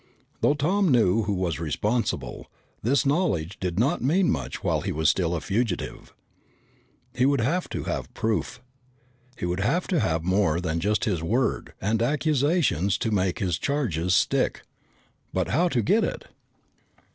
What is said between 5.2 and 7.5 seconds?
a fugitive. He would